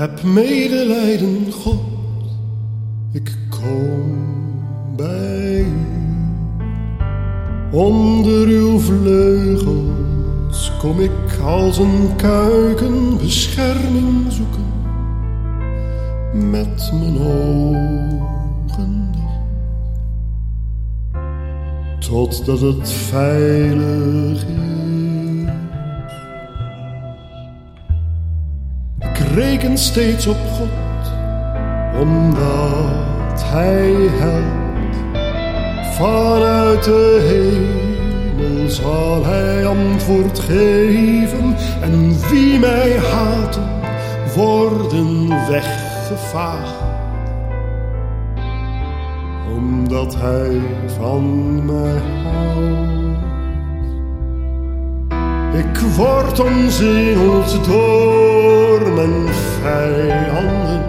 [0.00, 1.80] Heb medelijden, God,
[3.12, 4.18] ik kom
[4.96, 5.86] bij u.
[7.70, 9.92] Onder uw vleugels
[10.78, 14.64] kom ik als een kuiken bescherming zoeken.
[16.50, 19.44] Met mijn ogen dicht.
[22.08, 24.69] Totdat het veilig is.
[29.34, 31.12] Reken steeds op God,
[32.00, 34.96] omdat Hij helpt.
[35.96, 41.56] Vanuit de hemel zal Hij antwoord geven.
[41.80, 43.68] En wie mij haten,
[44.34, 46.74] worden weggevaagd.
[49.56, 52.99] Omdat Hij van mij houdt.
[55.52, 59.28] Ik word omzingeld door mijn
[59.62, 60.84] vijanden,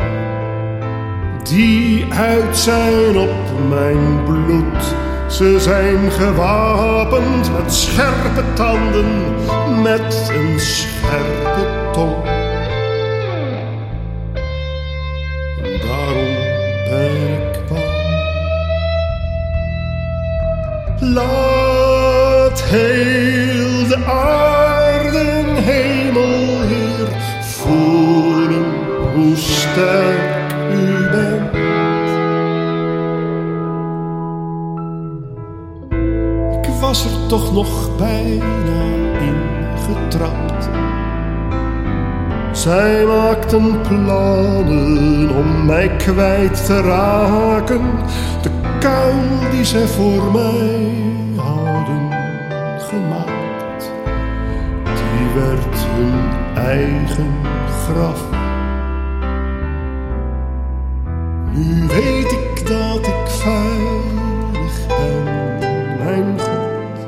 [1.43, 4.95] die uit zijn op mijn bloed.
[5.27, 9.35] Ze zijn gewapend met scherpe tanden,
[9.81, 12.23] met een scherpe tong.
[15.81, 16.35] Daarom
[16.89, 17.83] ben ik bang.
[20.99, 24.50] Laat heel de aarde
[29.41, 31.59] sterk u bent.
[36.65, 38.83] Ik was er toch nog bijna
[39.19, 39.35] in
[39.85, 40.69] getrapt.
[42.51, 47.81] Zij maakten plannen om mij kwijt te raken.
[48.41, 48.49] De
[48.79, 50.91] kuil die zij voor mij
[51.35, 52.09] hadden
[52.77, 53.91] gemaakt,
[54.83, 56.29] die werd hun
[56.65, 57.31] eigen
[57.85, 58.40] graf.
[61.61, 65.23] Nu weet ik dat ik veilig ben,
[66.03, 66.99] mijn God.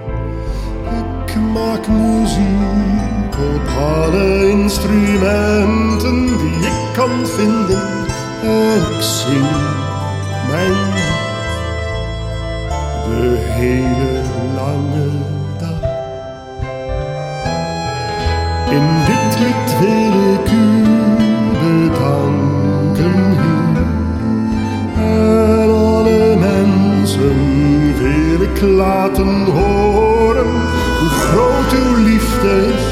[1.27, 8.05] Ik maak muziek op alle instrumenten die ik kan vinden.
[8.43, 9.47] En ik zing
[10.49, 10.91] mijn
[13.05, 14.21] de hele
[14.55, 15.09] lange
[15.57, 15.91] dag.
[28.67, 30.51] laten horen
[30.99, 32.83] hoe groot uw liefde is,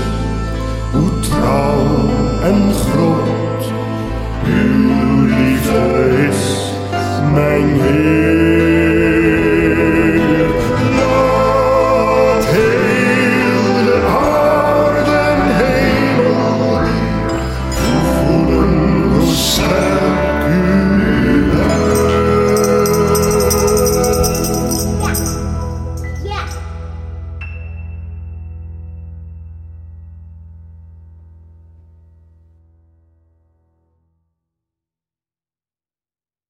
[0.91, 2.09] hoe trouw
[2.43, 3.71] en groot
[4.45, 6.73] uw liefde is,
[7.33, 8.20] mijn Heer.